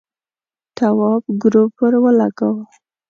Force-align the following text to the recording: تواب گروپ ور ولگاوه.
تواب 0.77 1.23
گروپ 1.41 1.71
ور 1.81 1.93
ولگاوه. 2.03 2.63